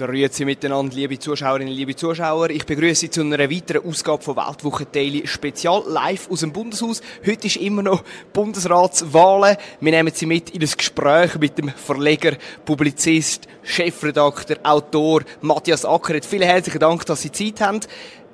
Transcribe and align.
Grüezi 0.00 0.46
miteinander, 0.46 0.94
liebe 0.94 1.18
Zuschauerinnen, 1.18 1.74
liebe 1.74 1.94
Zuschauer. 1.94 2.48
Ich 2.48 2.64
begrüße 2.64 3.00
Sie 3.00 3.10
zu 3.10 3.20
einer 3.20 3.50
weiteren 3.50 3.86
Ausgabe 3.86 4.22
von 4.22 4.34
Weltwoche 4.34 4.86
Daily 4.86 5.26
Spezial 5.26 5.82
live 5.86 6.30
aus 6.30 6.40
dem 6.40 6.54
Bundeshaus. 6.54 7.02
Heute 7.26 7.48
ist 7.48 7.56
immer 7.56 7.82
noch 7.82 8.02
Bundesratswahlen. 8.32 9.58
Wir 9.78 9.92
nehmen 9.92 10.10
Sie 10.14 10.24
mit 10.24 10.48
in 10.50 10.62
ein 10.62 10.70
Gespräch 10.74 11.34
mit 11.38 11.58
dem 11.58 11.68
Verleger, 11.68 12.38
Publizist, 12.64 13.46
Chefredakteur, 13.62 14.56
Autor 14.62 15.20
Matthias 15.42 15.84
Ackeret. 15.84 16.24
Vielen 16.24 16.48
herzlichen 16.48 16.80
Dank, 16.80 17.04
dass 17.04 17.20
Sie 17.20 17.30
Zeit 17.30 17.60
haben. 17.60 17.80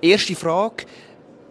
Erste 0.00 0.36
Frage. 0.36 0.84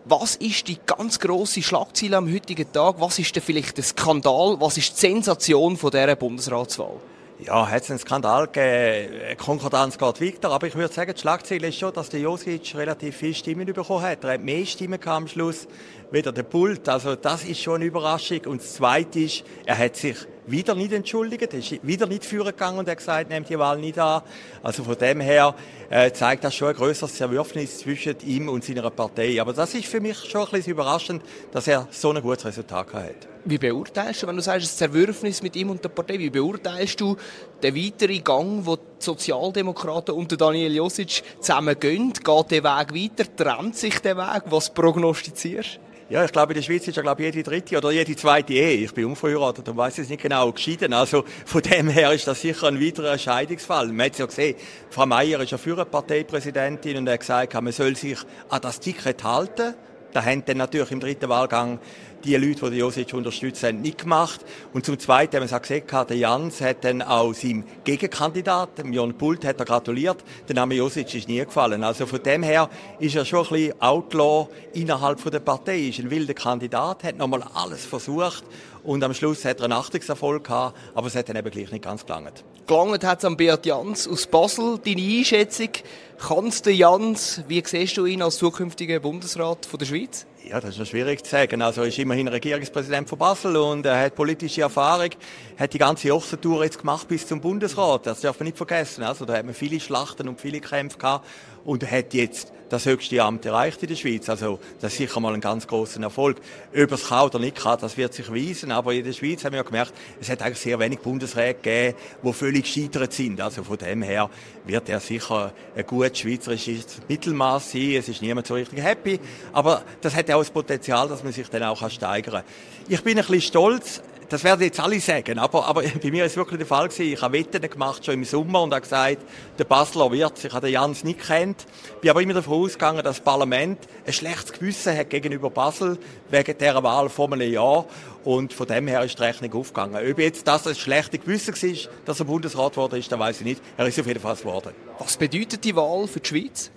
Was 0.05 0.37
ist 0.37 0.69
die 0.69 0.77
ganz 0.85 1.19
grosse 1.19 1.61
Schlagzeile 1.61 2.15
am 2.15 2.33
heutigen 2.33 2.71
Tag? 2.71 2.95
Was 2.99 3.19
ist 3.19 3.35
denn 3.35 3.43
vielleicht 3.43 3.75
der 3.75 3.83
Skandal? 3.83 4.55
Was 4.61 4.77
ist 4.77 4.93
die 4.93 5.07
Sensation 5.07 5.75
von 5.75 5.91
dieser 5.91 6.15
Bundesratswahl? 6.15 7.01
Ja, 7.39 7.69
hat 7.69 7.83
es 7.83 7.89
einen 7.89 7.99
Skandal 7.99 8.47
gegeben. 8.47 9.37
Konkordanz 9.37 9.97
geht 9.97 10.21
weiter. 10.21 10.51
Aber 10.51 10.67
ich 10.67 10.75
würde 10.75 10.93
sagen, 10.93 11.13
die 11.13 11.19
Schlagzeile 11.19 11.67
ist 11.67 11.77
schon, 11.77 11.93
dass 11.93 12.09
der 12.09 12.21
Josic 12.21 12.75
relativ 12.75 13.17
viele 13.17 13.33
Stimmen 13.33 13.65
bekommen 13.65 14.03
hat. 14.03 14.23
Er 14.23 14.35
hat 14.35 14.41
mehr 14.41 14.65
Stimmen 14.65 15.05
am 15.05 15.27
Schluss, 15.27 15.67
wieder 16.11 16.31
der 16.31 16.43
Pult. 16.43 16.87
Also, 16.89 17.15
das 17.15 17.43
ist 17.43 17.61
schon 17.61 17.75
eine 17.75 17.85
Überraschung. 17.85 18.41
Und 18.45 18.61
das 18.61 18.75
Zweite 18.75 19.19
ist, 19.19 19.43
er 19.65 19.77
hat 19.77 19.95
sich 19.95 20.17
wieder 20.47 20.75
nicht 20.75 20.93
entschuldigt, 20.93 21.53
er 21.53 21.59
ist 21.59 21.85
wieder 21.85 22.05
nicht 22.05 22.25
führen 22.25 22.47
gegangen 22.47 22.79
und 22.79 22.89
hat 22.89 22.97
gesagt, 22.97 23.29
nehmt 23.29 23.49
die 23.49 23.57
Wahl 23.57 23.79
nicht 23.79 23.97
an. 23.97 24.21
Also 24.61 24.83
von 24.83 24.97
dem 24.97 25.19
her 25.19 25.55
äh, 25.89 26.11
zeigt 26.11 26.43
das 26.43 26.55
schon 26.55 26.69
ein 26.69 26.75
größeres 26.75 27.15
Zerwürfnis 27.15 27.79
zwischen 27.79 28.15
ihm 28.25 28.49
und 28.49 28.63
seiner 28.63 28.89
Partei. 28.89 29.41
Aber 29.41 29.53
das 29.53 29.73
ist 29.73 29.85
für 29.85 29.99
mich 29.99 30.17
schon 30.17 30.41
ein 30.41 30.51
bisschen 30.51 30.73
überraschend, 30.73 31.23
dass 31.51 31.67
er 31.67 31.87
so 31.91 32.11
ein 32.11 32.21
gutes 32.21 32.45
Resultat 32.45 32.93
hat. 32.93 33.27
Wie 33.45 33.57
beurteilst 33.57 34.23
du, 34.23 34.27
wenn 34.27 34.35
du 34.35 34.41
sagst, 34.41 34.65
das 34.65 34.77
Zerwürfnis 34.77 35.43
mit 35.43 35.55
ihm 35.55 35.69
und 35.69 35.83
der 35.83 35.89
Partei, 35.89 36.17
wie 36.17 36.29
beurteilst 36.29 36.99
du 36.99 37.15
den 37.61 37.75
weiteren 37.75 38.23
Gang, 38.23 38.65
wo 38.65 38.77
Sozialdemokraten 39.05 40.13
und 40.15 40.39
Daniel 40.39 40.75
Josic 40.75 41.23
zusammen 41.39 41.79
gehen? 41.79 42.11
Geht 42.11 42.51
der 42.51 42.63
Weg 42.63 42.93
weiter? 42.93 43.35
Trennt 43.35 43.77
sich 43.77 43.99
der 43.99 44.17
Weg? 44.17 44.43
Was 44.47 44.73
prognostizierst 44.73 45.77
du? 45.77 45.85
Ja, 46.07 46.23
ich 46.23 46.31
glaube, 46.31 46.53
in 46.53 46.57
der 46.57 46.61
Schweiz 46.61 46.87
ist 46.87 46.97
ja, 46.97 47.01
glaube 47.01 47.23
jede 47.23 47.41
dritte 47.41 47.77
oder 47.77 47.89
jede 47.89 48.15
zweite 48.15 48.53
Ehe. 48.53 48.85
Ich 48.85 48.93
bin 48.93 49.05
unverheiratet 49.05 49.67
und 49.67 49.75
weiß 49.75 49.97
es 49.97 50.09
nicht 50.09 50.21
genau 50.21 50.51
geschieden. 50.51 50.93
Also, 50.93 51.25
von 51.45 51.63
dem 51.63 51.87
her 51.89 52.11
ist 52.11 52.27
das 52.27 52.41
sicher 52.41 52.67
ein 52.67 52.79
weiterer 52.79 53.17
Scheidungsfall. 53.17 53.87
Man 53.87 54.05
hat 54.05 54.11
es 54.11 54.19
ja 54.19 54.25
gesehen, 54.27 54.55
Frau 54.91 55.07
Meier 55.07 55.39
ist 55.39 55.51
ja 55.51 55.57
für 55.57 55.73
eine 55.73 55.85
Parteipräsidentin 55.85 56.97
und 56.97 57.09
hat 57.09 57.21
gesagt, 57.21 57.55
man 57.55 57.73
soll 57.73 57.95
sich 57.95 58.19
an 58.49 58.61
das 58.61 58.79
Ticket 58.79 59.23
halten. 59.23 59.73
Da 60.15 60.23
haben 60.23 60.45
dann 60.45 60.55
natürlich 60.55 60.91
im 60.91 61.01
dritten 61.01 61.27
Wahlgang 61.27 61.77
die 62.23 62.37
Leute, 62.37 62.71
die 62.71 62.77
Josic 62.77 63.13
unterstützen, 63.13 63.81
nicht 63.81 63.97
gemacht. 63.97 64.45
Und 64.71 64.85
zum 64.85 64.97
Zweiten 64.97 65.35
haben 65.35 65.41
wir 65.41 65.45
es 65.47 65.53
auch 65.53 65.61
gesehen, 65.61 65.83
der 65.91 66.15
Jans 66.15 66.61
hat 66.61 66.85
dann 66.85 67.01
auch 67.01 67.33
seinem 67.33 67.65
Gegenkandidaten, 67.83 68.93
Jon 68.93 69.13
Pult, 69.17 69.43
hat 69.43 69.59
er 69.59 69.65
gratuliert. 69.65 70.23
Der 70.47 70.55
Name 70.55 70.75
Josic 70.75 71.13
ist 71.13 71.27
nie 71.27 71.43
gefallen. 71.43 71.83
Also 71.83 72.05
von 72.05 72.23
dem 72.23 72.43
her 72.43 72.69
ist 72.97 73.17
er 73.17 73.25
schon 73.25 73.45
ein 73.45 73.49
bisschen 73.49 73.81
Outlaw 73.81 74.47
innerhalb 74.71 75.21
der 75.29 75.39
Partei. 75.41 75.79
Ist 75.79 75.99
ein 75.99 76.09
wilder 76.09 76.33
Kandidat, 76.33 77.03
hat 77.03 77.17
nochmal 77.17 77.43
alles 77.53 77.83
versucht 77.83 78.45
und 78.85 79.03
am 79.03 79.13
Schluss 79.13 79.43
hat 79.45 79.59
er 79.59 79.65
einen 79.65 79.73
Achtungserfolg 79.73 80.43
gehabt, 80.43 80.77
aber 80.93 81.07
es 81.07 81.15
hat 81.15 81.27
dann 81.27 81.35
eben 81.35 81.49
gleich 81.49 81.71
nicht 81.71 81.83
ganz 81.83 82.05
gelangt. 82.05 82.43
Gelangt 82.67 83.03
hat 83.03 83.19
es 83.19 83.25
an 83.25 83.35
Beat 83.35 83.65
Jans 83.65 84.07
aus 84.07 84.27
Basel. 84.27 84.79
Deine 84.83 85.01
Einschätzung, 85.01 85.69
kann 86.17 86.47
es 86.47 86.61
der 86.61 86.75
Jans, 86.75 87.41
wie 87.47 87.63
siehst 87.65 87.97
du 87.97 88.05
ihn 88.05 88.21
als 88.21 88.37
zukünftiger 88.37 88.99
Bundesrat 88.99 89.65
von 89.65 89.79
der 89.79 89.85
Schweiz? 89.85 90.25
Ja, 90.47 90.59
das 90.59 90.71
ist 90.71 90.79
noch 90.79 90.85
schwierig 90.85 91.23
zu 91.23 91.31
sagen. 91.31 91.61
Also 91.61 91.81
er 91.81 91.87
ist 91.87 91.97
immerhin 91.97 92.27
Regierungspräsident 92.27 93.09
von 93.09 93.17
Basel 93.17 93.55
und 93.57 93.85
er 93.85 93.99
hat 93.99 94.15
politische 94.15 94.61
Erfahrung, 94.61 95.09
hat 95.57 95.73
die 95.73 95.79
ganze 95.79 96.13
Ochsentour 96.13 96.63
jetzt 96.63 96.79
gemacht 96.79 97.07
bis 97.07 97.27
zum 97.27 97.41
Bundesrat. 97.41 98.05
Das 98.05 98.21
darf 98.21 98.39
man 98.39 98.45
nicht 98.45 98.57
vergessen. 98.57 99.03
Also 99.03 99.25
da 99.25 99.33
hat 99.33 99.45
man 99.45 99.55
viele 99.55 99.79
Schlachten 99.79 100.27
und 100.27 100.39
viele 100.39 100.59
Kämpfe 100.59 100.99
gehabt 100.99 101.25
und 101.63 101.81
er 101.81 101.91
hat 101.91 102.13
jetzt 102.13 102.51
das 102.69 102.85
höchste 102.85 103.21
Amt 103.21 103.45
erreicht 103.45 103.81
in 103.83 103.89
der 103.89 103.95
Schweiz. 103.95 104.29
Also 104.29 104.59
das 104.81 104.93
ist 104.93 104.97
sicher 104.97 105.19
mal 105.19 105.33
ein 105.33 105.41
ganz 105.41 105.67
großer 105.67 106.01
Erfolg. 106.01 106.37
Ob 106.75 106.91
es 106.91 107.07
kann 107.07 107.25
oder 107.25 107.39
nicht 107.39 107.57
kann, 107.57 107.79
das 107.79 107.97
wird 107.97 108.13
sich 108.13 108.31
weisen. 108.31 108.71
Aber 108.71 108.93
in 108.93 109.03
der 109.03 109.13
Schweiz 109.13 109.43
haben 109.43 109.53
wir 109.53 109.57
ja 109.57 109.63
gemerkt, 109.63 109.93
es 110.19 110.29
hat 110.29 110.41
eigentlich 110.41 110.59
sehr 110.59 110.79
wenig 110.79 110.99
Bundesräte 110.99 111.59
gegeben, 111.61 111.97
die 112.23 112.33
völlig 112.33 112.63
gescheitert 112.63 113.13
sind. 113.13 113.41
Also 113.41 113.63
von 113.63 113.77
dem 113.77 114.01
her 114.01 114.29
wird 114.65 114.89
er 114.89 114.99
sicher 114.99 115.53
ein 115.75 115.85
gut 116.09 116.17
schweizerisches 116.17 117.01
Mittelmaß 117.07 117.71
sein. 117.71 117.95
Es 117.95 118.09
ist 118.09 118.21
niemand 118.21 118.47
so 118.47 118.53
richtig 118.53 118.81
happy. 118.81 119.19
Aber 119.53 119.83
das 120.01 120.15
hat 120.15 120.29
auch 120.31 120.39
das 120.39 120.51
Potenzial, 120.51 121.07
dass 121.07 121.23
man 121.23 121.33
sich 121.33 121.47
dann 121.49 121.63
auch 121.63 121.89
steigern 121.89 122.35
kann. 122.35 122.43
Ich 122.87 123.01
bin 123.03 123.17
ein 123.17 123.25
bisschen 123.25 123.41
stolz, 123.41 124.01
das 124.29 124.43
werden 124.43 124.61
jetzt 124.61 124.79
alle 124.79 124.99
sagen, 124.99 125.39
aber, 125.39 125.65
aber 125.65 125.83
bei 126.03 126.11
mir 126.11 126.25
ist 126.25 126.35
wirklich 126.37 126.57
der 126.57 126.67
Fall 126.67 126.87
gewesen. 126.87 127.13
Ich 127.13 127.21
habe 127.21 127.37
Wetten 127.37 127.61
gemacht 127.61 128.05
schon 128.05 128.15
im 128.15 128.23
Sommer 128.23 128.63
und 128.63 128.71
habe 128.71 128.81
gesagt, 128.81 129.19
der 129.57 129.63
Basler 129.63 130.11
wird, 130.11 130.43
ich 130.43 130.53
habe 130.53 130.67
den 130.67 130.73
Jans 130.73 131.03
nicht 131.03 131.19
kennt, 131.19 131.65
bin 132.01 132.09
aber 132.09 132.21
immer 132.21 132.33
davon 132.33 132.63
ausgegangen, 132.63 133.03
dass 133.03 133.17
das 133.17 133.23
Parlament 133.23 133.79
ein 134.05 134.13
schlechtes 134.13 134.53
Gewissen 134.53 134.97
hat 134.97 135.09
gegenüber 135.09 135.49
Basel 135.49 135.97
wegen 136.29 136.57
dieser 136.57 136.83
Wahl 136.83 137.09
vor 137.09 137.31
einem 137.31 137.51
Jahr 137.51 137.85
und 138.23 138.53
von 138.53 138.67
dem 138.67 138.87
her 138.87 139.03
ist 139.03 139.19
die 139.19 139.23
Rechnung 139.23 139.53
aufgegangen. 139.53 139.95
Ob 139.95 140.19
jetzt 140.19 140.47
das 140.47 140.67
ein 140.67 140.75
schlechtes 140.75 141.21
Gewissen 141.21 141.53
war, 141.53 141.91
dass 142.05 142.19
er 142.19 142.25
Bundesrat 142.25 142.71
geworden 142.73 142.99
ist, 142.99 143.11
das 143.11 143.19
weiß 143.19 143.39
ich 143.39 143.45
nicht. 143.45 143.61
Er 143.77 143.87
ist 143.87 143.99
auf 143.99 144.07
jeden 144.07 144.19
Fall 144.19 144.35
geworden. 144.35 144.73
Was 144.99 145.17
bedeutet 145.17 145.63
die 145.63 145.75
Wahl 145.75 146.07
für 146.07 146.19
die 146.19 146.27
Schweiz? 146.27 146.71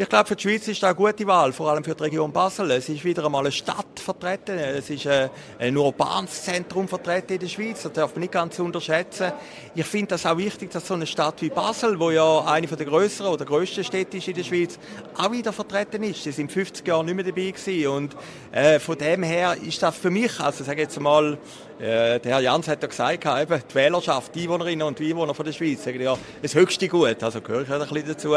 Ich 0.00 0.08
glaube, 0.08 0.28
für 0.28 0.36
die 0.36 0.42
Schweiz 0.42 0.68
ist 0.68 0.80
das 0.80 0.90
eine 0.90 0.94
gute 0.94 1.26
Wahl, 1.26 1.52
vor 1.52 1.72
allem 1.72 1.82
für 1.82 1.92
die 1.92 2.04
Region 2.04 2.30
Basel. 2.30 2.70
Es 2.70 2.88
ist 2.88 3.04
wieder 3.04 3.24
einmal 3.24 3.40
eine 3.40 3.50
Stadt 3.50 3.98
vertreten, 3.98 4.56
es 4.56 4.88
ist 4.90 5.08
ein, 5.08 5.28
ein 5.58 5.76
urbanes 5.76 6.44
Zentrum 6.44 6.86
vertreten 6.86 7.32
in 7.32 7.40
der 7.40 7.48
Schweiz, 7.48 7.82
das 7.82 7.94
darf 7.94 8.12
man 8.12 8.20
nicht 8.20 8.32
ganz 8.32 8.60
unterschätzen. 8.60 9.32
Ich 9.74 9.86
finde 9.86 10.10
das 10.10 10.24
auch 10.24 10.38
wichtig, 10.38 10.70
dass 10.70 10.86
so 10.86 10.94
eine 10.94 11.04
Stadt 11.04 11.42
wie 11.42 11.48
Basel, 11.48 11.98
wo 11.98 12.12
ja 12.12 12.44
eine 12.44 12.68
der 12.68 12.86
größeren 12.86 13.32
oder 13.32 13.44
grössten 13.44 13.82
Städte 13.82 14.18
ist 14.18 14.28
in 14.28 14.34
der 14.34 14.44
Schweiz, 14.44 14.78
auch 15.16 15.32
wieder 15.32 15.52
vertreten 15.52 16.04
ist. 16.04 16.22
Sie 16.22 16.30
sind 16.30 16.52
50 16.52 16.86
Jahre 16.86 17.04
nicht 17.04 17.16
mehr 17.16 17.24
dabei 17.24 17.50
gewesen 17.50 17.88
und 17.88 18.16
äh, 18.52 18.78
von 18.78 18.96
dem 18.96 19.24
her 19.24 19.56
ist 19.60 19.82
das 19.82 19.96
für 19.96 20.10
mich, 20.10 20.38
also 20.38 20.62
sage 20.62 20.82
jetzt 20.82 21.00
mal, 21.00 21.32
äh, 21.32 21.36
der 21.78 22.20
Herr 22.24 22.40
Jans 22.40 22.66
hat 22.66 22.82
ja 22.82 22.88
gesagt, 22.88 23.24
eben, 23.24 23.62
die 23.70 23.74
Wählerschaft, 23.74 24.34
die 24.34 24.42
Einwohnerinnen 24.42 24.86
und 24.86 25.00
Einwohner 25.00 25.34
von 25.34 25.44
der 25.44 25.52
Schweiz, 25.52 25.84
ja, 25.84 26.18
das 26.42 26.54
höchste 26.54 26.88
Gut, 26.88 27.22
also 27.22 27.40
gehöre 27.40 27.62
ich 27.62 27.70
ein 27.70 27.78
bisschen 27.80 28.08
dazu, 28.08 28.34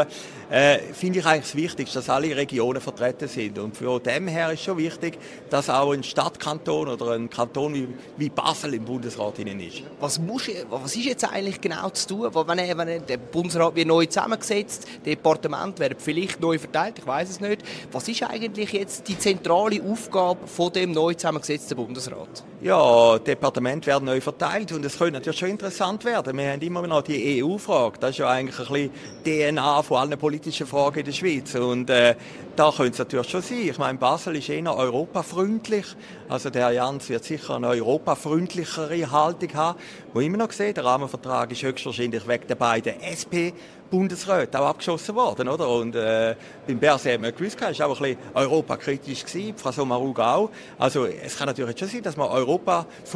äh, 0.50 0.78
finde 0.92 1.18
ich 1.18 1.26
eigentlich 1.26 1.42
das 1.42 1.56
Wichtigste, 1.56 1.98
dass 1.98 2.08
alle 2.08 2.36
Regionen 2.36 2.80
vertreten 2.80 3.26
sind. 3.26 3.58
Und 3.58 3.76
von 3.76 4.02
dem 4.02 4.28
her 4.28 4.52
ist 4.52 4.62
schon 4.62 4.78
wichtig, 4.78 5.18
dass 5.50 5.68
auch 5.68 5.92
ein 5.92 6.04
Stadtkanton 6.04 6.88
oder 6.88 7.12
ein 7.12 7.28
Kanton 7.28 7.74
wie, 7.74 7.88
wie 8.16 8.28
Basel 8.28 8.74
im 8.74 8.84
Bundesrat 8.84 9.38
ist. 9.38 9.82
Was, 9.98 10.18
muss, 10.18 10.48
was 10.70 10.94
ist 10.94 11.04
jetzt 11.04 11.24
eigentlich 11.24 11.60
genau 11.60 11.90
zu 11.90 12.08
tun? 12.08 12.30
Wenn, 12.32 12.78
wenn 12.78 13.06
der 13.06 13.16
Bundesrat 13.16 13.74
wird 13.74 13.88
neu 13.88 14.06
zusammengesetzt, 14.06 14.86
die 15.04 15.10
Departement 15.10 15.78
werden 15.78 15.96
vielleicht 15.98 16.40
neu 16.40 16.58
verteilt, 16.58 16.98
ich 16.98 17.06
weiß 17.06 17.30
es 17.30 17.40
nicht. 17.40 17.62
Was 17.90 18.06
ist 18.08 18.22
eigentlich 18.22 18.72
jetzt 18.72 19.08
die 19.08 19.18
zentrale 19.18 19.82
Aufgabe 19.82 20.46
von 20.46 20.72
dem 20.72 20.92
neu 20.92 21.14
zusammengesetzten 21.14 21.76
Bundesrat? 21.76 22.44
Ja, 22.60 23.18
Departement 23.32 23.86
werden 23.86 24.04
neu 24.04 24.20
verteilt 24.20 24.72
und 24.72 24.84
es 24.84 24.98
könnte 24.98 25.14
natürlich 25.14 25.38
schon 25.38 25.48
interessant 25.48 26.04
werden. 26.04 26.36
Wir 26.36 26.52
haben 26.52 26.60
immer 26.60 26.86
noch 26.86 27.02
die 27.02 27.42
EU-Frage. 27.42 27.98
Das 27.98 28.10
ist 28.10 28.18
ja 28.18 28.28
eigentlich 28.28 28.58
ein 28.58 28.90
bisschen 29.24 29.54
DNA 29.54 29.82
von 29.82 29.96
allen 29.96 30.18
politischen 30.18 30.66
Fragen 30.66 30.98
in 30.98 31.04
der 31.06 31.12
Schweiz. 31.12 31.54
Und 31.54 31.88
äh, 31.88 32.14
da 32.56 32.70
könnte 32.70 32.92
es 32.92 32.98
natürlich 32.98 33.30
schon 33.30 33.40
sein. 33.40 33.68
Ich 33.68 33.78
meine, 33.78 33.98
Basel 33.98 34.36
ist 34.36 34.50
eher 34.50 34.76
europafreundlich. 34.76 35.86
Also 36.28 36.50
der 36.50 36.66
Herr 36.66 36.72
Jans 36.72 37.08
wird 37.08 37.24
sicher 37.24 37.56
eine 37.56 37.68
europafreundlichere 37.68 39.10
Haltung 39.10 39.54
haben. 39.54 39.78
Wo 40.12 40.20
immer 40.20 40.36
noch 40.36 40.48
gesehen, 40.48 40.74
der 40.74 40.84
Rahmenvertrag 40.84 41.50
ist 41.52 41.62
höchstwahrscheinlich 41.62 42.28
wegen 42.28 42.46
der 42.46 42.54
beiden 42.56 43.00
SP 43.00 43.54
Bundesräte 43.92 44.58
auch 44.58 44.68
abgeschossen 44.68 45.14
worden, 45.14 45.50
oder? 45.50 45.68
Und 45.68 45.94
äh, 45.94 46.34
beim 46.66 46.78
Berset 46.78 47.12
haben 47.12 47.24
wir 47.24 47.32
gewusst, 47.32 47.58
es 47.60 47.78
war 47.78 47.88
auch 47.88 48.00
ein 48.00 48.14
bisschen 48.14 48.18
europakritisch 48.32 49.26
gewesen, 49.26 49.54
Frau 49.54 49.70
Sommarug 49.70 50.18
auch. 50.18 50.50
Also 50.78 51.04
es 51.04 51.36
kann 51.36 51.46
natürlich 51.46 51.78
schon 51.78 51.88
sein, 51.88 52.02
dass 52.02 52.16
wir 52.16 52.30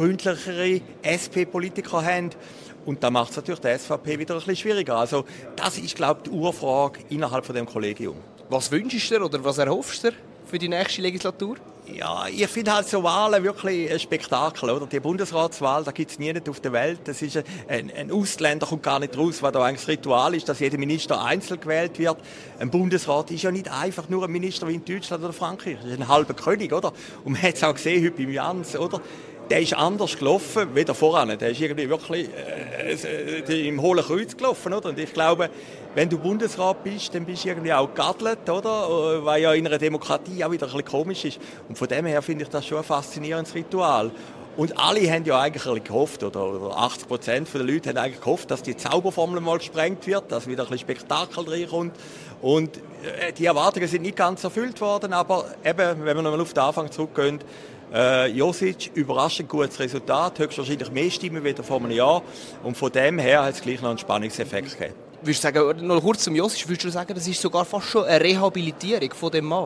europafreundlichere 0.07 0.81
SP-Politiker 1.03 2.03
haben. 2.03 2.31
Und 2.85 3.03
da 3.03 3.09
macht 3.09 3.31
es 3.31 3.35
natürlich 3.35 3.59
der 3.59 3.77
SVP 3.77 4.17
wieder 4.17 4.35
ein 4.35 4.39
bisschen 4.39 4.55
schwieriger. 4.55 4.95
Also 4.95 5.25
das 5.55 5.77
ist, 5.77 5.95
glaube 5.95 6.21
ich, 6.23 6.29
die 6.29 6.35
Urfrage 6.35 6.99
innerhalb 7.09 7.45
von 7.45 7.55
dem 7.55 7.65
Kollegium. 7.65 8.15
Was 8.49 8.71
wünschst 8.71 9.11
du 9.11 9.15
dir 9.15 9.25
oder 9.25 9.43
was 9.43 9.57
erhoffst 9.57 10.03
du 10.03 10.11
dir 10.11 10.17
für 10.45 10.57
die 10.57 10.69
nächste 10.69 11.01
Legislatur? 11.01 11.57
Ja, 11.93 12.25
ich 12.27 12.47
finde 12.47 12.73
halt 12.73 12.87
so 12.87 13.01
Wahlen 13.01 13.43
wirklich 13.43 13.89
ein 13.89 13.99
Spektakel, 13.99 14.69
oder? 14.69 14.85
Die 14.87 14.99
Bundesratswahl, 14.99 15.85
da 15.85 15.91
gibt 15.91 16.11
es 16.11 16.19
nie 16.19 16.33
auf 16.49 16.59
der 16.59 16.73
Welt. 16.73 16.99
Das 17.05 17.21
ist 17.21 17.37
ein, 17.67 17.91
ein 17.95 18.11
Ausländer 18.11 18.67
kommt 18.67 18.83
gar 18.83 18.99
nicht 18.99 19.17
raus, 19.17 19.41
was 19.41 19.53
da 19.53 19.63
eigentlich 19.63 19.81
das 19.81 19.87
Ritual 19.87 20.35
ist, 20.35 20.49
dass 20.49 20.59
jeder 20.59 20.77
Minister 20.77 21.23
einzeln 21.23 21.59
gewählt 21.61 21.97
wird. 21.97 22.17
Ein 22.59 22.69
Bundesrat 22.71 23.31
ist 23.31 23.43
ja 23.43 23.51
nicht 23.51 23.71
einfach 23.71 24.09
nur 24.09 24.25
ein 24.25 24.31
Minister 24.31 24.67
wie 24.67 24.75
in 24.75 24.83
Deutschland 24.83 25.23
oder 25.23 25.31
Frankreich. 25.31 25.77
Das 25.81 25.91
ist 25.91 25.99
ein 25.99 26.07
halber 26.07 26.33
König, 26.33 26.73
oder? 26.73 26.91
Und 27.23 27.33
man 27.33 27.41
hat 27.41 27.55
es 27.55 27.63
auch 27.63 27.73
gesehen 27.73 28.03
heute 28.03 28.17
beim 28.17 28.31
Jans, 28.31 28.75
oder? 28.75 29.01
Der 29.49 29.61
ist 29.61 29.73
anders 29.73 30.17
gelaufen 30.17 30.69
wie 30.73 30.85
voran. 30.85 31.37
Der 31.37 31.49
ist 31.49 31.61
irgendwie 31.61 31.89
wirklich 31.89 32.29
äh, 32.29 32.93
äh, 32.93 33.67
im 33.67 33.81
hohlen 33.81 34.03
Kreuz 34.03 34.35
gelaufen, 34.35 34.73
oder? 34.73 34.89
Und 34.89 34.99
ich 34.99 35.13
glaube, 35.13 35.49
wenn 35.95 36.09
du 36.09 36.17
Bundesrat 36.17 36.83
bist, 36.83 37.15
dann 37.15 37.25
bist 37.25 37.45
du 37.45 37.49
irgendwie 37.49 37.73
auch 37.73 37.93
geadelt, 37.93 38.49
oder? 38.49 39.23
Weil 39.25 39.41
ja 39.41 39.53
in 39.53 39.65
einer 39.65 39.77
Demokratie 39.77 40.43
auch 40.43 40.51
wieder 40.51 40.67
ein 40.67 40.71
bisschen 40.71 40.85
komisch 40.85 41.25
ist. 41.25 41.39
Und 41.67 41.77
von 41.77 41.87
dem 41.87 42.05
her 42.05 42.21
finde 42.21 42.43
ich 42.43 42.49
das 42.49 42.65
schon 42.65 42.79
ein 42.79 42.83
faszinierendes 42.83 43.55
Ritual. 43.55 44.11
Und 44.57 44.77
alle 44.79 45.11
haben 45.11 45.23
ja 45.23 45.39
eigentlich 45.39 45.83
gehofft, 45.83 46.23
oder 46.23 46.75
80 46.75 47.07
Prozent 47.07 47.53
der 47.53 47.61
Leute 47.61 47.89
haben 47.89 47.97
eigentlich 47.97 48.19
gehofft, 48.19 48.49
dass 48.49 48.63
die 48.63 48.75
Zauberformel 48.75 49.39
mal 49.39 49.59
gesprengt 49.59 50.07
wird, 50.07 50.31
dass 50.31 50.47
wieder 50.47 50.63
ein 50.63 50.69
bisschen 50.69 50.87
Spektakel 50.87 51.47
reinkommt. 51.47 51.95
Und 52.41 52.77
äh, 52.77 53.33
die 53.33 53.45
Erwartungen 53.45 53.87
sind 53.87 54.01
nicht 54.01 54.17
ganz 54.17 54.43
erfüllt 54.43 54.81
worden, 54.81 55.13
aber 55.13 55.45
eben, 55.63 56.03
wenn 56.03 56.15
wir 56.15 56.23
nochmal 56.23 56.41
auf 56.41 56.53
den 56.53 56.63
Anfang 56.63 56.91
zurückgehen, 56.91 57.39
äh, 57.93 58.27
Josic, 58.27 58.91
überraschend 58.93 59.49
gutes 59.49 59.79
Resultat, 59.79 60.39
höchstwahrscheinlich 60.39 60.91
mehr 60.91 61.09
Stimmen 61.11 61.43
wieder 61.43 61.63
vor 61.63 61.77
einem 61.77 61.91
Jahr. 61.91 62.21
Und 62.63 62.77
von 62.77 62.91
dem 62.91 63.19
her 63.19 63.43
hat 63.43 63.55
es 63.55 63.61
gleich 63.61 63.81
noch 63.81 63.89
einen 63.89 63.97
Spannungseffekt 63.97 64.77
gegeben. 64.77 64.95
Würdest 65.21 65.43
du 65.43 65.53
sagen, 65.53 65.87
noch 65.87 66.01
kurz 66.01 66.23
zum 66.23 66.35
Josic, 66.35 66.67
würdest 66.67 66.85
du 66.85 66.89
sagen, 66.89 67.13
das 67.13 67.27
ist 67.27 67.41
sogar 67.41 67.65
fast 67.65 67.87
schon 67.87 68.05
eine 68.05 68.23
Rehabilitierung 68.23 69.11
von 69.13 69.31
dem 69.31 69.45
Mann? 69.45 69.65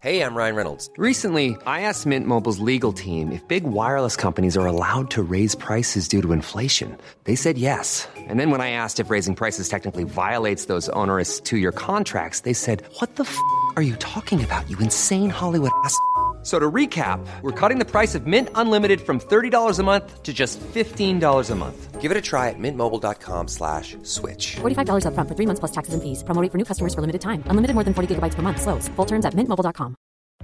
Hey, 0.00 0.20
I'm 0.20 0.34
Ryan 0.36 0.54
Reynolds. 0.54 0.90
Recently, 0.98 1.56
I 1.66 1.80
asked 1.88 2.04
Mint 2.04 2.26
Mobile's 2.26 2.58
legal 2.58 2.92
team 2.92 3.32
if 3.32 3.40
big 3.48 3.64
wireless 3.64 4.18
companies 4.18 4.54
are 4.54 4.66
allowed 4.66 5.08
to 5.12 5.22
raise 5.22 5.56
prices 5.56 6.08
due 6.08 6.20
to 6.20 6.32
inflation. 6.32 6.98
They 7.24 7.34
said 7.34 7.56
yes. 7.56 8.06
And 8.28 8.38
then 8.38 8.50
when 8.50 8.60
I 8.60 8.72
asked 8.72 9.00
if 9.00 9.08
raising 9.08 9.34
prices 9.34 9.66
technically 9.66 10.04
violates 10.04 10.66
those 10.66 10.90
onerous 10.90 11.40
two-year 11.40 11.72
contracts, 11.72 12.40
they 12.40 12.52
said, 12.52 12.82
what 13.00 13.16
the 13.16 13.22
f*** 13.22 13.34
are 13.76 13.82
you 13.82 13.96
talking 13.96 14.44
about, 14.44 14.68
you 14.68 14.78
insane 14.80 15.30
Hollywood 15.30 15.70
ass?" 15.84 15.98
So 16.44 16.58
to 16.58 16.70
recap, 16.70 17.26
we're 17.40 17.58
cutting 17.58 17.78
the 17.78 17.90
price 17.90 18.14
of 18.14 18.26
Mint 18.26 18.50
Unlimited 18.54 19.00
from 19.00 19.18
$30 19.18 19.78
a 19.78 19.82
month 19.82 20.22
to 20.22 20.32
just 20.34 20.60
$15 20.60 21.50
a 21.50 21.54
month. 21.54 22.02
Give 22.02 22.10
it 22.10 22.18
a 22.18 22.20
try 22.20 22.50
at 22.50 22.58
mintmobile.com 22.58 23.48
slash 23.48 23.96
switch. 24.02 24.56
$45 24.56 25.06
up 25.06 25.14
front 25.14 25.26
for 25.26 25.34
three 25.34 25.46
months 25.46 25.60
plus 25.60 25.72
taxes 25.72 25.94
and 25.94 26.02
fees. 26.02 26.22
Promoting 26.22 26.50
for 26.50 26.58
new 26.58 26.66
customers 26.66 26.94
for 26.94 27.00
limited 27.00 27.22
time. 27.22 27.42
Unlimited 27.46 27.72
more 27.74 27.82
than 27.82 27.94
40 27.94 28.16
gigabytes 28.16 28.34
per 28.34 28.42
month. 28.42 28.60
Slows. 28.60 28.88
Full 28.88 29.06
terms 29.06 29.24
at 29.24 29.32
mintmobile.com. 29.32 29.96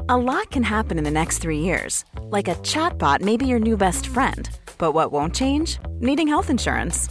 A 0.09 0.17
lot 0.17 0.50
can 0.50 0.62
happen 0.62 0.97
in 0.97 1.05
the 1.05 1.11
next 1.11 1.38
three 1.38 1.59
years. 1.59 2.06
Like 2.31 2.49
a 2.49 2.55
chatbot 2.62 3.21
may 3.21 3.37
be 3.37 3.47
your 3.47 3.59
new 3.59 3.76
best 3.76 4.06
friend. 4.06 4.49
But 4.79 4.93
what 4.93 5.12
won't 5.12 5.35
change? 5.35 5.79
Needing 5.99 6.29
health 6.29 6.49
insurance. 6.49 7.11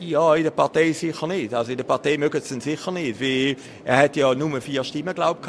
Ja, 0.00 0.36
in 0.36 0.44
der 0.44 0.52
Partei 0.52 0.92
sicher 0.92 1.26
nicht. 1.26 1.52
Also 1.52 1.72
in 1.72 1.76
der 1.76 1.84
Partei 1.84 2.16
mögen 2.16 2.40
sie 2.40 2.54
ihn 2.54 2.60
sicher 2.60 2.92
nicht, 2.92 3.20
weil 3.20 3.56
er 3.84 3.96
hat 3.96 4.14
ja 4.16 4.32
nur 4.32 4.60
vier 4.60 4.84
Stimmen, 4.84 5.12
glaube 5.12 5.40
ich, 5.42 5.46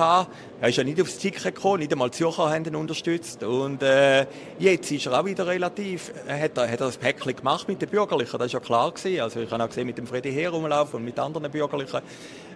Er 0.62 0.68
ist 0.68 0.76
ja 0.76 0.84
nicht 0.84 1.02
aufs 1.02 1.18
Ticket 1.18 1.56
gekommen, 1.56 1.80
nicht 1.80 1.94
einmal 1.94 2.10
die 2.10 2.18
Zürcher 2.18 2.50
haben 2.50 2.66
ihn 2.66 2.76
unterstützt. 2.76 3.44
Und 3.44 3.82
äh, 3.82 4.26
jetzt 4.60 4.92
ist 4.92 5.06
er 5.06 5.18
auch 5.18 5.24
wieder 5.24 5.48
relativ, 5.48 6.12
hat 6.28 6.58
er, 6.58 6.64
hat 6.64 6.82
er 6.82 6.88
das 6.88 6.98
Päckchen 6.98 7.34
gemacht 7.34 7.66
mit 7.70 7.82
den 7.82 7.88
Bürgerlichen, 7.88 8.38
das 8.38 8.48
ist 8.48 8.54
ja 8.54 8.60
klar 8.60 8.92
gewesen. 8.92 9.22
Also 9.22 9.40
ich 9.40 9.50
habe 9.50 9.64
auch 9.64 9.70
gesehen 9.70 9.88
mit 9.88 9.98
dem 9.98 10.06
Freddy 10.06 10.34
Heer 10.34 10.50
rumlaufen 10.50 10.98
und 10.98 11.06
mit 11.06 11.18
anderen 11.18 11.50
Bürgerlichen. 11.50 12.02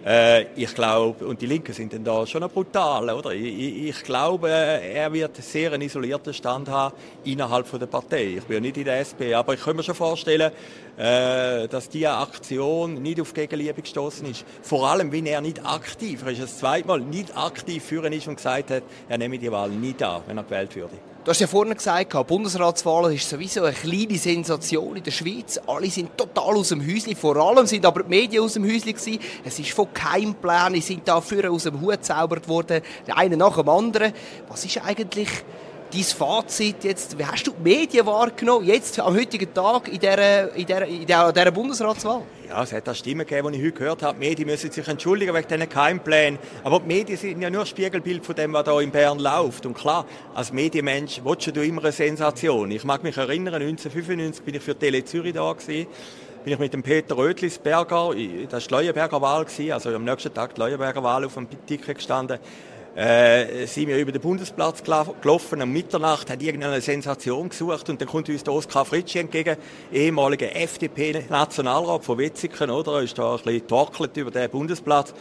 Äh, 0.04 0.42
ich 0.54 0.74
glaube, 0.74 1.24
und 1.24 1.40
die 1.40 1.46
Linken 1.46 1.72
sind 1.72 1.94
dann 1.94 2.04
da 2.04 2.26
schon 2.26 2.42
noch 2.42 2.50
brutal, 2.50 3.08
oder? 3.08 3.30
Ich, 3.30 3.88
ich, 3.88 4.02
glaube, 4.02 4.50
er 4.50 5.10
wird 5.10 5.42
sehr 5.42 5.72
einen 5.72 5.82
isolierten 5.82 6.34
Stand 6.34 6.68
haben 6.68 6.94
innerhalb 7.24 7.66
von 7.66 7.80
der 7.80 7.86
Partei. 7.86 8.36
Ich 8.36 8.44
bin 8.44 8.56
ja 8.56 8.60
nicht 8.60 8.76
in 8.76 8.84
der 8.84 9.00
SP, 9.00 9.32
aber 9.32 9.54
ich 9.54 9.64
kann 9.64 9.76
mir 9.76 9.82
schon 9.82 9.94
vorstellen, 9.94 10.52
äh, 10.98 11.68
dass 11.68 11.88
diese 11.88 12.10
Aktion 12.10 13.00
nicht 13.02 13.18
auf 13.18 13.32
Gegenliebe 13.32 13.80
gestoßen 13.80 14.26
ist. 14.30 14.44
Vor 14.60 14.88
allem, 14.88 15.10
wenn 15.10 15.24
er 15.24 15.40
nicht 15.40 15.64
aktiv, 15.64 16.22
er 16.22 16.32
ist 16.32 16.42
das 16.42 16.58
zweite 16.58 16.86
Mal 16.86 17.00
nicht 17.00 17.34
aktiv 17.34 17.82
führen 17.94 18.12
ist 18.12 18.26
und 18.26 18.36
gesagt 18.36 18.70
hat, 18.70 18.82
er 19.08 19.18
nehme 19.18 19.38
die 19.38 19.50
Wahl 19.50 19.70
nicht 19.70 20.02
an, 20.02 20.22
wenn 20.26 20.36
er 20.36 20.44
gewählt 20.44 20.74
würde. 20.74 20.94
Du 21.24 21.30
hast 21.30 21.40
ja 21.40 21.46
vorhin 21.46 21.74
gesagt, 21.74 22.12
die 22.12 22.24
Bundesratswahl 22.24 23.14
ist 23.14 23.28
sowieso 23.28 23.62
eine 23.62 23.72
kleine 23.72 24.18
Sensation 24.18 24.96
in 24.96 25.02
der 25.02 25.10
Schweiz. 25.10 25.58
Alle 25.66 25.88
sind 25.88 26.18
total 26.18 26.56
aus 26.56 26.68
dem 26.68 26.86
Häuschen. 26.86 27.16
Vor 27.16 27.36
allem 27.36 27.66
sind 27.66 27.86
aber 27.86 28.02
die 28.02 28.10
Medien 28.10 28.42
aus 28.42 28.54
dem 28.54 28.64
Häuschen 28.64 28.92
gewesen. 28.92 29.18
Es 29.42 29.58
ist 29.58 29.70
von 29.70 29.90
Keimplänen, 29.94 30.82
sind 30.82 31.08
da 31.08 31.14
aus 31.14 31.28
dem 31.62 31.80
Hut 31.80 31.92
gezaubert 31.92 32.46
worden, 32.46 32.82
der 33.06 33.16
eine 33.16 33.38
nach 33.38 33.56
dem 33.56 33.68
anderen. 33.70 34.12
Was 34.48 34.66
ist 34.66 34.84
eigentlich 34.84 35.30
dein 35.94 36.02
Fazit 36.02 36.84
jetzt? 36.84 37.18
Wie 37.18 37.24
hast 37.24 37.46
du 37.46 37.52
die 37.52 37.62
Medien 37.62 38.06
wahrgenommen, 38.06 38.66
jetzt 38.66 38.98
am 38.98 39.14
heutigen 39.14 39.52
Tag 39.54 39.88
in 39.88 40.00
dieser, 40.00 40.54
in 40.54 40.66
dieser, 40.66 40.86
in 40.86 41.06
dieser, 41.06 41.32
dieser 41.32 41.50
Bundesratswahl? 41.50 42.22
Ja, 42.48 42.62
es 42.62 42.72
hat 42.72 42.86
da 42.86 42.94
Stimmen 42.94 43.26
gegeben, 43.26 43.52
die 43.52 43.58
ich 43.58 43.64
heute 43.64 43.78
gehört 43.78 44.02
habe. 44.02 44.18
Die 44.18 44.28
Medien 44.28 44.48
müssen 44.48 44.70
sich 44.70 44.86
entschuldigen 44.86 45.34
wegen 45.34 45.48
diesen 45.48 45.68
Keimplänen. 45.68 46.38
Aber 46.62 46.80
die 46.80 46.86
Medien 46.86 47.18
sind 47.18 47.40
ja 47.40 47.50
nur 47.50 47.64
Spiegelbild 47.64 48.24
von 48.26 48.34
dem, 48.34 48.52
was 48.52 48.64
hier 48.64 48.80
in 48.80 48.90
Bern 48.90 49.18
läuft. 49.18 49.66
Und 49.66 49.74
klar, 49.74 50.04
als 50.34 50.52
Medienmensch 50.52 51.20
willst 51.24 51.54
du 51.54 51.62
immer 51.62 51.82
eine 51.82 51.92
Sensation. 51.92 52.70
Ich 52.70 52.84
mag 52.84 53.02
mich 53.02 53.16
erinnern, 53.16 53.54
1995 53.54 54.44
bin 54.44 54.54
ich 54.56 54.62
für 54.62 54.76
Tele 54.76 55.04
Zürich 55.04 55.34
da 55.34 55.52
gewesen 55.52 55.86
bin 56.44 56.52
ich 56.52 56.58
mit 56.58 56.74
dem 56.74 56.82
Peter 56.82 57.16
Rötlisberger, 57.16 58.10
das 58.50 58.70
war 58.70 58.80
die 58.80 58.86
Leuenberger 58.86 59.22
Wahl, 59.22 59.46
also 59.70 59.94
am 59.94 60.04
nächsten 60.04 60.34
Tag 60.34 60.54
die 60.54 60.60
Leuenberger 60.60 61.02
Wahl 61.02 61.24
auf 61.24 61.32
dem 61.32 61.48
Ticket 61.66 61.96
gestanden 61.96 62.38
äh, 62.96 63.66
sind 63.66 63.88
wir 63.88 63.98
über 63.98 64.12
den 64.12 64.20
Bundesplatz 64.20 64.82
gelaufen. 64.82 65.60
Um 65.60 65.72
Mitternacht 65.72 66.30
hat 66.30 66.42
irgendeine 66.42 66.80
Sensation 66.80 67.48
gesucht 67.48 67.90
und 67.90 68.00
dann 68.00 68.08
kommt 68.08 68.28
uns 68.28 68.44
der 68.44 68.52
Oskar 68.54 68.84
Fritschi 68.84 69.18
entgegen, 69.18 69.56
ehemaliger 69.92 70.54
FDP-Nationalrat 70.54 72.04
von 72.04 72.18
Wetzigen, 72.18 72.70
oder? 72.70 72.94
Er 72.94 73.02
ist 73.02 73.18
da 73.18 73.34
ein 73.34 73.42
bisschen 73.42 73.66
torkelt 73.66 74.16
über 74.16 74.30
den 74.30 74.48
Bundesplatz. 74.50 75.12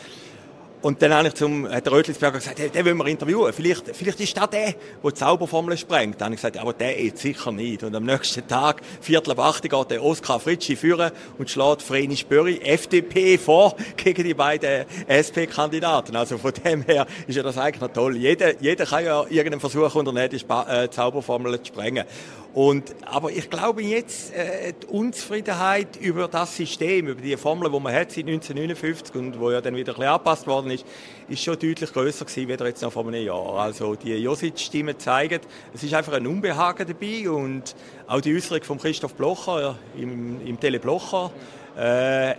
Und 0.83 1.01
dann 1.01 1.13
habe 1.13 1.29
ich 1.29 1.33
zum, 1.35 1.65
hat 1.69 1.85
der 1.85 1.93
Rötlisberger 1.93 2.39
gesagt, 2.39 2.59
den, 2.59 2.69
den 2.69 2.85
wollen 2.85 2.97
wir 2.97 3.07
interviewen. 3.07 3.53
Vielleicht, 3.53 3.95
vielleicht 3.95 4.19
ist 4.19 4.35
das 4.35 4.49
der, 4.49 4.73
der 4.73 4.75
die 5.01 5.13
Zauberformel 5.13 5.77
sprengt. 5.77 6.19
Dann 6.19 6.25
habe 6.25 6.35
ich 6.35 6.41
gesagt, 6.41 6.57
aber 6.57 6.73
der 6.73 6.97
ist 6.97 7.19
sicher 7.19 7.53
nicht. 7.53 7.83
Und 7.83 7.95
am 7.95 8.03
nächsten 8.03 8.45
Tag, 8.45 8.81
Viertel 8.99 9.31
ab 9.31 9.39
acht, 9.39 9.63
geht 9.63 9.91
der 9.91 10.03
Oskar 10.03 10.41
Fritschi 10.41 10.75
führen 10.75 11.11
und 11.37 11.49
schlägt 11.49 11.83
Vreni 11.83 12.17
Spöri, 12.17 12.59
FDP, 12.59 13.37
vor 13.37 13.77
gegen 13.95 14.25
die 14.25 14.33
beiden 14.33 14.83
SP-Kandidaten. 15.07 16.17
Also 16.17 16.37
von 16.37 16.51
dem 16.51 16.81
her 16.81 17.07
ist 17.27 17.35
ja 17.37 17.43
das 17.43 17.57
eigentlich 17.57 17.79
noch 17.79 17.93
toll. 17.93 18.17
Jeder, 18.17 18.61
jeder 18.61 18.85
kann 18.85 19.05
ja 19.05 19.23
irgendeinen 19.29 19.61
Versuch 19.61 19.95
unternehmen, 19.95 20.31
die 20.31 20.35
äh, 20.35 20.89
Zauberformel 20.89 21.61
zu 21.61 21.67
sprengen. 21.67 22.03
Und, 22.53 22.93
aber 23.03 23.31
ich 23.31 23.49
glaube 23.49 23.81
jetzt, 23.81 24.31
äh, 24.31 24.73
die 24.73 24.85
Unzufriedenheit 24.85 25.95
über 25.99 26.27
das 26.27 26.55
System, 26.55 27.07
über 27.07 27.19
die 27.19 27.35
Formel, 27.35 27.71
die 27.71 27.79
man 27.79 27.91
hat 27.91 28.11
seit 28.11 28.27
1959 28.27 29.15
und 29.15 29.39
wo 29.39 29.49
ja 29.49 29.59
dann 29.59 29.75
wieder 29.75 29.93
ein 29.93 29.95
bisschen 29.95 30.11
angepasst 30.11 30.45
worden 30.45 30.69
ist, 30.69 30.85
ist 31.27 31.43
schon 31.43 31.57
deutlich 31.57 31.91
größer 31.91 32.25
gewesen, 32.25 32.47
wie 32.47 32.63
jetzt 32.65 32.83
noch 32.83 32.93
vor 32.93 33.07
einem 33.07 33.25
Jahr. 33.25 33.55
Also 33.55 33.95
die 33.95 34.13
Josic-Stimmen 34.13 34.99
zeigen, 34.99 35.39
es 35.73 35.81
ist 35.81 35.95
einfach 35.95 36.13
ein 36.13 36.27
Unbehagen 36.27 36.85
dabei 36.87 37.27
und 37.27 37.75
auch 38.05 38.21
die 38.21 38.35
Äußerung 38.35 38.61
von 38.61 38.77
Christoph 38.77 39.15
Blocher 39.15 39.79
im, 39.97 40.45
im 40.45 40.59
Tele 40.59 40.79
Blocher, 40.79 41.31
äh, 41.75 42.35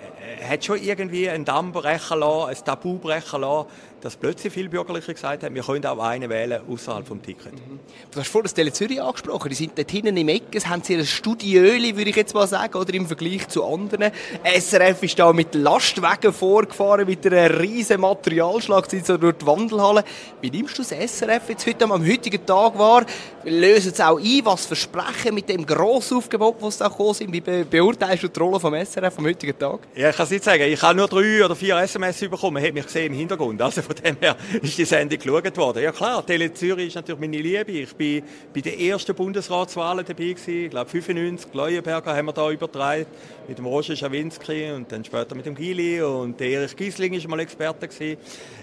hat 0.49 0.65
schon 0.65 0.81
irgendwie 0.81 1.29
einen 1.29 1.45
Damm 1.45 1.73
brechen 1.73 2.21
lassen, 2.21 2.51
ein 2.51 2.65
Tabu 2.65 2.99
brechen 2.99 3.41
lassen, 3.41 3.69
dass 4.05 4.17
plötzlich 4.17 4.53
viele 4.53 4.69
Bürgerliche 4.69 5.15
gesagt 5.15 5.45
haben, 5.45 5.55
wir 5.55 5.63
können 5.63 5.87
auch 5.87 5.99
einen 5.99 6.29
wählen 6.29 6.61
außerhalb 6.71 7.09
vom 7.09 7.23
Ticket. 7.23 7.55
Mhm. 7.55 7.81
Du 8.11 8.21
hast 8.21 8.29
vorhin 8.29 8.45
das 8.45 8.53
Tele 8.53 8.71
Zürich 8.71 9.01
angesprochen. 9.01 9.49
Die 9.49 9.55
sind 9.55 9.79
dort 9.79 9.91
hinten 9.91 10.15
im 10.19 10.29
Ecken, 10.29 10.69
haben 10.69 10.83
sie 10.83 10.97
ein 10.97 11.07
Studiöli, 11.07 11.97
würde 11.97 12.11
ich 12.11 12.17
jetzt 12.17 12.35
mal 12.35 12.47
sagen, 12.47 12.77
oder 12.77 12.93
im 12.93 13.07
Vergleich 13.07 13.49
zu 13.49 13.65
anderen. 13.65 14.13
SRF 14.45 15.03
ist 15.05 15.19
da 15.19 15.33
mit 15.33 15.55
Lastwagen 15.55 16.35
vorgefahren, 16.35 17.07
mit 17.07 17.27
einer 17.27 17.59
riesen 17.59 18.03
Materialschlag, 18.03 18.91
sind 18.91 19.07
so 19.07 19.17
durch 19.17 19.39
die 19.39 19.47
Wandelhalle. 19.47 20.05
Wie 20.43 20.51
nimmst 20.51 20.77
du 20.77 20.83
das 20.83 20.91
SRF 20.91 21.49
jetzt 21.49 21.67
heute 21.67 21.85
am 21.85 22.07
heutigen 22.07 22.45
Tag 22.45 22.79
wahr? 22.79 23.07
Lösen 23.45 23.93
es 23.93 24.01
auch 24.03 24.19
ein, 24.19 24.41
was 24.45 24.67
versprechen 24.67 25.35
mit 25.35 25.49
dem 25.49 25.65
grossen 25.65 26.19
Aufgebot, 26.19 26.57
das 26.61 26.77
da 26.77 26.89
gekommen 26.89 27.15
sind? 27.15 27.33
Wie 27.33 27.41
beurteilst 27.41 28.23
du 28.23 28.29
die 28.29 28.39
Rolle 28.39 28.61
vom 28.61 28.75
SRF 28.75 29.19
am 29.19 29.25
heutigen 29.25 29.59
Tag? 29.59 29.81
Ja, 29.95 30.11
ich 30.11 30.17
kann 30.17 30.25
es 30.25 30.31
nicht 30.31 30.45
sagen. 30.45 30.65
Ich 30.65 30.83
habe 30.83 30.95
nur 30.95 31.09
drei 31.09 31.43
oder 31.43 31.57
vier 31.57 31.79
SMS 31.79 32.21
bekommen. 32.21 32.55
Man 32.55 32.65
hat 32.65 32.75
mich 32.75 32.85
gesehen 32.85 33.07
im 33.07 33.19
Hintergrund. 33.19 33.63
Also 33.63 33.81
Von 33.95 34.05
dem 34.05 34.17
her 34.21 34.37
ist 34.61 34.77
die 34.77 34.85
Sendung 34.85 35.19
geschaut 35.19 35.57
worden. 35.57 35.83
Ja 35.83 35.93
klar, 35.93 36.25
Tele 36.27 36.53
Zürich 36.53 36.89
ist 36.89 36.95
natürlich 36.97 37.21
meine 37.21 37.39
Liebe. 37.39 37.73
Ich 37.73 37.95
bin 37.95 38.23
bei 38.53 38.61
den 38.61 38.79
ersten 38.79 39.15
Bundesratswahlen 39.15 40.05
dabei 40.05 40.25
gewesen. 40.25 40.65
Ich 40.65 40.71
glaube 40.71 40.91
95, 40.91 41.55
Leuenberger 41.55 42.17
haben 42.17 42.27
wir 42.27 42.33
da 42.33 42.51
übertragen 42.51 43.07
mit 43.47 43.59
dem 43.59 43.67
Roger 43.67 43.95
Schawinski 43.95 44.73
und 44.73 44.91
dann 44.91 45.05
später 45.05 45.35
mit 45.35 45.47
dem 45.47 45.55
Gili 45.55 46.03
und 46.03 46.41
Erich 46.41 46.77
Giesling 46.77 47.15
ist 47.15 47.29
mal 47.29 47.39
Experte 47.41 47.87
gewesen. 47.87 48.19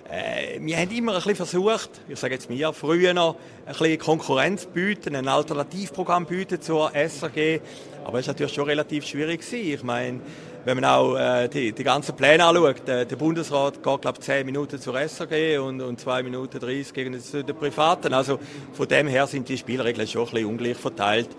Äh, 0.10 0.60
wir 0.60 0.78
haben 0.78 0.92
immer 0.92 1.14
ein 1.14 1.18
bisschen 1.18 1.36
versucht, 1.36 1.90
ich 2.10 2.20
sage 2.20 2.34
jetzt 2.34 2.50
mir, 2.50 2.74
früher 2.74 3.14
noch 3.14 3.36
ein 3.66 3.74
bisschen 3.74 4.00
Konkurrenz 4.00 4.66
bieten, 4.66 5.16
ein 5.16 5.28
Alternativprogramm 5.28 6.26
bieten 6.26 6.62
zur 6.62 6.92
SRG, 6.94 7.62
aber 8.04 8.20
es 8.20 8.28
war 8.28 8.34
natürlich 8.34 8.54
schon 8.54 8.66
relativ 8.66 9.06
schwierig 9.06 9.42
gewesen. 9.42 9.74
Ich 9.74 9.84
meine, 9.84 10.20
wenn 10.66 10.80
man 10.80 10.86
auch 10.86 11.16
äh, 11.16 11.48
die, 11.48 11.72
die 11.72 11.84
ganzen 11.84 12.16
Pläne 12.16 12.46
anschaut, 12.46 12.88
der, 12.88 13.06
der 13.06 13.16
Bundesrat 13.16 13.82
geht, 13.82 14.02
glaube 14.02 14.18
ich, 14.20 14.26
10 14.26 14.46
Minuten 14.46 14.80
zur 14.80 14.96
SRG 15.00 15.58
und, 15.58 15.82
und 15.82 16.00
2 16.00 16.24
Minuten 16.24 16.60
30 16.60 16.94
gegen 16.94 17.14
die 17.14 17.54
Privaten. 17.54 18.14
Also 18.14 18.40
von 18.74 18.88
dem 18.88 19.08
her 19.08 19.28
sind 19.28 19.50
die 19.50 19.58
Spielregeln 19.58 20.08
schon 20.08 20.24
ein 20.24 20.32
bisschen 20.32 20.48
ungleich 20.48 20.78
verteilt. 20.78 21.30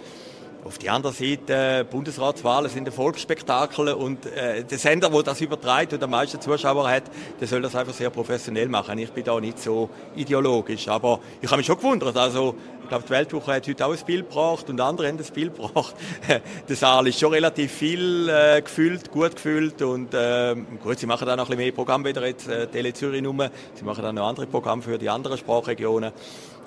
Auf 0.64 0.79
die 0.79 0.88
andere 0.88 1.12
Seite, 1.12 1.85
Bundesratswahlen 1.91 2.71
sind 2.71 2.87
ein 2.87 2.93
Volksspektakel 2.93 3.88
und 3.95 4.26
äh, 4.26 4.62
der 4.62 4.79
Sender, 4.79 5.11
der 5.11 5.23
das 5.25 5.41
überträgt 5.41 5.93
und 5.93 6.02
am 6.05 6.11
meisten 6.11 6.41
Zuschauer 6.41 6.88
hat, 6.88 7.02
der 7.41 7.49
soll 7.49 7.62
das 7.62 7.75
einfach 7.75 7.93
sehr 7.93 8.11
professionell 8.11 8.69
machen. 8.69 8.97
Ich 8.99 9.11
bin 9.11 9.25
da 9.25 9.41
nicht 9.41 9.59
so 9.59 9.91
ideologisch, 10.14 10.87
aber 10.87 11.19
ich 11.41 11.49
habe 11.49 11.57
mich 11.57 11.67
schon 11.67 11.79
gewundert. 11.79 12.17
Also, 12.17 12.55
glaube, 12.93 13.07
die 13.07 13.11
Weltwoche 13.11 13.55
hat 13.55 13.67
heute 13.67 13.87
auch 13.87 13.93
ein 13.93 14.05
Bild 14.05 14.29
gebracht 14.29 14.69
und 14.69 14.79
andere 14.81 15.09
haben 15.09 15.19
ein 15.19 15.33
Bild 15.33 15.57
gebracht. 15.57 15.95
der 16.69 16.77
Saal 16.77 17.07
ist 17.07 17.19
schon 17.19 17.33
relativ 17.33 17.73
viel 17.73 18.29
äh, 18.29 18.61
gefüllt, 18.61 19.11
gut 19.11 19.37
gefüllt 19.37 19.81
und 19.81 20.13
äh, 20.13 20.55
gut, 20.83 20.99
sie 20.99 21.07
machen 21.07 21.27
dann 21.27 21.39
noch 21.39 21.47
ein 21.47 21.57
bisschen 21.57 21.65
mehr 21.65 21.73
Programm 21.73 22.05
wieder 22.05 22.27
jetzt, 22.27 22.49
äh, 22.49 22.67
Tele 22.67 22.93
Zürich 22.93 23.25
rum. 23.25 23.43
Sie 23.75 23.85
machen 23.85 24.03
dann 24.03 24.17
noch 24.17 24.29
andere 24.29 24.47
Programme 24.47 24.83
für 24.83 24.99
die 24.99 25.09
anderen 25.09 25.39
Sprachregionen. 25.39 26.13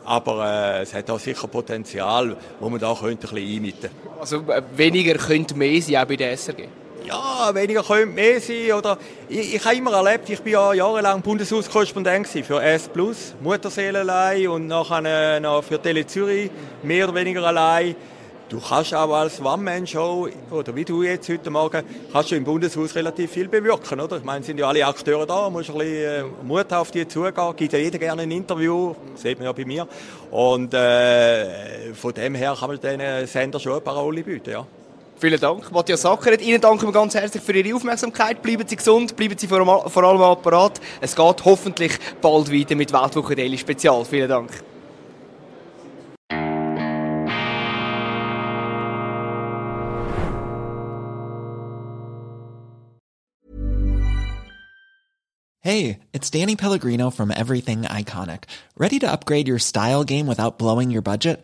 Aber 0.04 0.46
äh, 0.48 0.82
es 0.82 0.96
hat 0.96 1.10
auch 1.12 1.20
sicher 1.20 1.48
Potenzial, 1.48 2.36
wo 2.60 2.70
man 2.70 2.80
da 2.80 2.96
könnte 2.96 3.28
ein 3.28 3.36
bisschen 3.36 3.56
einmieten 3.56 3.90
Also 4.20 4.38
äh, 4.48 4.64
weniger 4.76 5.16
könnte 5.16 5.56
mehr 5.56 5.80
sein, 5.80 5.98
auch 5.98 6.06
bei 6.06 6.16
der 6.16 6.36
SRG? 6.36 6.68
Ja, 7.08 7.54
weniger 7.54 7.84
könnte 7.84 8.08
mehr 8.08 8.42
sein. 8.42 8.72
Oder 8.74 8.98
ich, 9.30 9.56
ich 9.56 9.66
habe 9.66 9.76
immer 9.76 9.94
erlebt, 9.94 10.28
ich 10.30 10.40
war 10.40 10.48
ja 10.48 10.74
jahrelang 10.74 11.22
Bundeshauskorrespondent 11.22 12.28
für 12.28 12.64
S+, 12.64 12.90
Mutterseele 13.42 14.00
allein 14.00 14.48
und 14.48 14.68
nachher 14.68 15.40
noch 15.40 15.64
für 15.64 15.80
Tele 15.80 16.08
Zürich 16.08 16.50
mehr 16.82 17.08
oder 17.08 17.16
weniger 17.16 17.44
allein. 17.44 17.96
Du 18.50 18.60
kannst 18.60 18.94
auch 18.94 19.12
als 19.12 19.42
One-Man-Show, 19.42 20.30
oder 20.52 20.76
wie 20.76 20.86
du 20.86 21.02
jetzt 21.02 21.28
heute 21.30 21.50
Morgen, 21.50 21.84
kannst 22.12 22.30
du 22.30 22.36
im 22.36 22.44
Bundeshaus 22.44 22.94
relativ 22.96 23.32
viel 23.32 23.48
bewirken, 23.48 24.00
oder? 24.00 24.18
Ich 24.18 24.24
meine, 24.24 24.44
sind 24.44 24.60
ja 24.60 24.68
alle 24.68 24.86
Akteure 24.86 25.26
da, 25.26 25.50
musst 25.50 25.72
ein 25.72 25.78
bisschen 25.78 25.96
äh, 25.96 26.24
Mut 26.44 26.72
auf 26.72 26.92
die 26.92 27.08
zugehen, 27.08 27.34
gibt 27.56 27.74
ja 27.74 27.80
jeder 27.80 27.98
gerne 27.98 28.22
ein 28.22 28.32
Interview, 28.32 28.94
sieht 29.16 29.40
man 29.40 29.46
ja 29.46 29.52
bei 29.52 29.66
mir. 29.66 29.88
Und 30.30 30.76
äh, 30.76 31.94
von 31.96 32.14
dem 32.14 32.36
her 32.36 32.56
kann 32.60 32.70
man 32.70 32.80
diesen 32.80 33.28
Sender 33.28 33.60
schon 33.60 33.74
eine 33.74 33.82
Parole 33.82 34.24
bieten, 34.24 34.52
ja. 34.52 34.68
Vielen 35.18 35.40
Dank. 35.40 35.72
Matthias 35.72 36.02
Sackeret, 36.02 36.42
Ihnen 36.42 36.60
danken 36.60 36.88
wir 36.88 36.92
ganz 36.92 37.16
herzlich 37.16 37.42
für 37.42 37.54
Ihre 37.54 37.76
Aufmerksamkeit. 37.76 38.42
Bleiben 38.42 38.68
Sie 38.68 38.76
gesund, 38.76 39.16
bleiben 39.16 39.38
Sie 39.38 39.48
vor 39.48 40.04
allem 40.04 40.22
apparat. 40.22 40.82
Es 41.00 41.16
geht 41.16 41.46
hoffentlich 41.46 41.94
bald 42.22 42.52
weiter 42.52 42.76
mit 42.76 42.92
Weltwoche 42.92 43.36
Daily 43.36 43.58
Spezial. 43.58 44.04
Vielen 44.04 44.30
Dank. 44.30 44.52
Hey, 55.62 56.02
it's 56.14 56.30
Danny 56.30 56.56
Pellegrino 56.56 57.10
from 57.10 57.32
Everything 57.32 57.84
Iconic. 57.84 58.44
Ready 58.78 59.00
to 59.00 59.12
upgrade 59.12 59.48
your 59.48 59.58
style 59.58 60.04
game 60.04 60.28
without 60.28 60.60
blowing 60.60 60.92
your 60.92 61.02
budget? 61.02 61.44